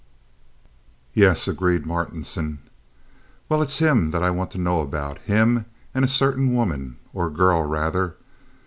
"Yes," 1.13 1.47
agreed 1.47 1.83
Mr. 1.83 1.85
Martinson. 1.85 2.57
"Well, 3.47 3.61
it's 3.61 3.77
him 3.77 4.09
that 4.09 4.23
I 4.23 4.31
want 4.31 4.49
to 4.49 4.57
know 4.57 4.81
about—him—and 4.81 6.03
a 6.03 6.07
certain 6.07 6.55
woman, 6.55 6.97
or 7.13 7.29
girl, 7.29 7.61
rather." 7.61 8.15